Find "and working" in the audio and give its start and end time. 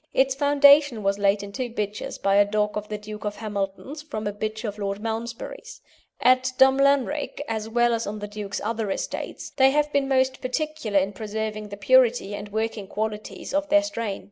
12.33-12.87